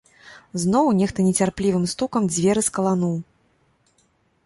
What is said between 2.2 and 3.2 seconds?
дзверы скалануў.